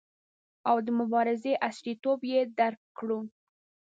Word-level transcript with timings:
او 0.69 0.77
د 0.85 0.87
مبارزې 0.99 1.53
عصریتوب 1.67 2.19
یې 2.31 2.39
درک 2.59 2.81
کړو. 2.97 3.19